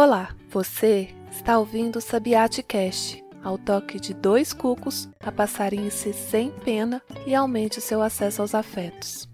[0.00, 3.20] Olá, você está ouvindo o Sabiate Cast.
[3.42, 9.28] Ao toque de dois cucos, apassarinhe-se sem pena e aumente o seu acesso aos afetos.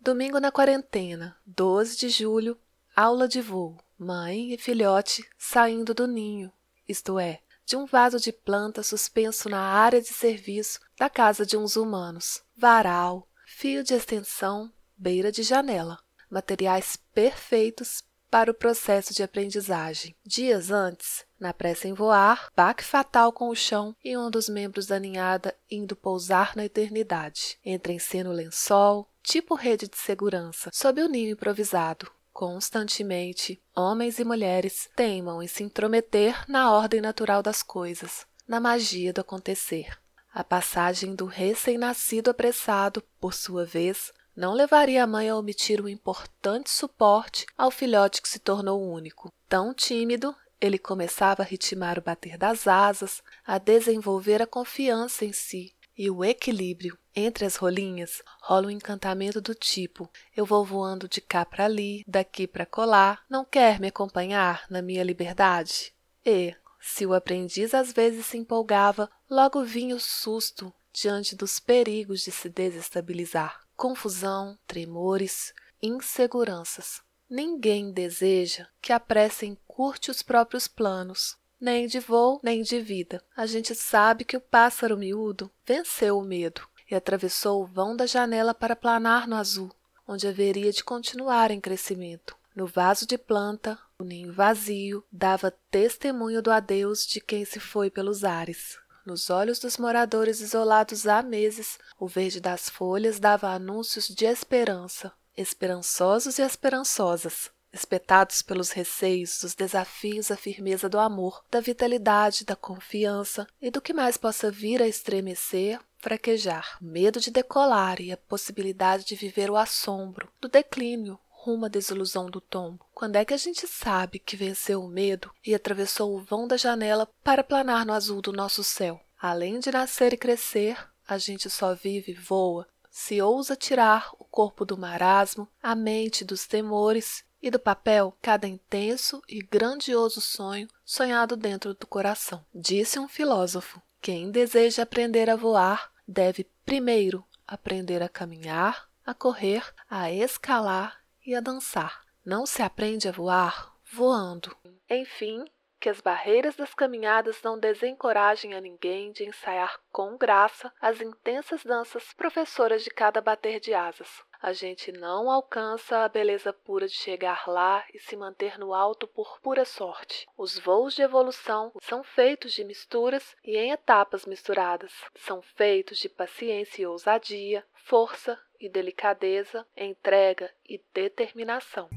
[0.00, 2.58] Domingo na quarentena, 12 de julho,
[2.96, 3.76] aula de voo.
[3.98, 6.50] Mãe e filhote saindo do ninho,
[6.88, 11.54] isto é, de um vaso de planta suspenso na área de serviço da casa de
[11.54, 12.42] uns humanos.
[12.56, 15.98] Varal, fio de extensão, beira de janela.
[16.30, 20.16] Materiais perfeitos para o processo de aprendizagem.
[20.24, 24.86] Dias antes, na pressa em voar, baque fatal com o chão e um dos membros
[24.86, 27.58] da ninhada indo pousar na eternidade.
[27.62, 32.10] Entra em cena o lençol, tipo rede de segurança, sob o ninho improvisado.
[32.38, 39.12] Constantemente, homens e mulheres teimam em se intrometer na ordem natural das coisas, na magia
[39.12, 39.98] do acontecer.
[40.32, 45.88] A passagem do recém-nascido apressado, por sua vez, não levaria a mãe a omitir um
[45.88, 49.32] importante suporte ao filhote que se tornou único.
[49.48, 55.32] Tão tímido, ele começava a ritmar o bater das asas, a desenvolver a confiança em
[55.32, 56.96] si, e o equilíbrio.
[57.14, 62.04] Entre as rolinhas rola um encantamento do tipo: eu vou voando de cá para ali,
[62.06, 65.92] daqui para colar, não quer me acompanhar na minha liberdade?
[66.24, 72.22] E, se o aprendiz às vezes se empolgava, logo vinha o susto diante dos perigos
[72.22, 73.60] de se desestabilizar.
[73.76, 75.52] Confusão, tremores,
[75.82, 77.00] inseguranças.
[77.28, 83.22] Ninguém deseja que apressem curte os próprios planos, nem de voo, nem de vida.
[83.36, 88.06] A gente sabe que o pássaro miúdo venceu o medo e atravessou o vão da
[88.06, 89.70] janela para planar no azul,
[90.06, 92.36] onde haveria de continuar em crescimento.
[92.54, 97.90] No vaso de planta, o ninho vazio dava testemunho do adeus de quem se foi
[97.90, 98.78] pelos ares.
[99.04, 105.12] Nos olhos dos moradores isolados há meses, o verde das folhas dava anúncios de esperança,
[105.36, 112.56] esperançosos e esperançosas espetados pelos receios, dos desafios à firmeza do amor, da vitalidade, da
[112.56, 118.16] confiança e do que mais possa vir a estremecer, fraquejar, medo de decolar e a
[118.16, 122.84] possibilidade de viver o assombro, do declínio, rumo à desilusão do tombo.
[122.94, 126.56] Quando é que a gente sabe que venceu o medo e atravessou o vão da
[126.56, 129.00] janela para planar no azul do nosso céu?
[129.20, 134.24] Além de nascer e crescer, a gente só vive e voa, se ousa tirar o
[134.24, 140.68] corpo do marasmo, a mente dos temores e do papel cada intenso e grandioso sonho
[140.84, 142.44] sonhado dentro do coração.
[142.54, 149.64] Disse um filósofo: quem deseja aprender a voar deve primeiro aprender a caminhar, a correr,
[149.88, 152.04] a escalar e a dançar.
[152.24, 154.54] Não se aprende a voar voando.
[154.88, 155.44] Enfim,
[155.80, 161.64] que as barreiras das caminhadas não desencorajem a ninguém de ensaiar com graça as intensas
[161.64, 164.22] danças professoras de cada bater de asas.
[164.40, 169.08] A gente não alcança a beleza pura de chegar lá e se manter no alto
[169.08, 170.28] por pura sorte.
[170.36, 174.92] Os voos de evolução são feitos de misturas e em etapas misturadas.
[175.16, 181.88] São feitos de paciência e ousadia, força e delicadeza, entrega e determinação.